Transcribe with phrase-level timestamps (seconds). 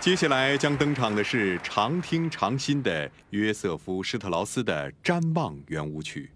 [0.00, 6.30] 接下来将登场的是常听常新的约瑟夫·施特劳斯的《瞻望圆舞曲》。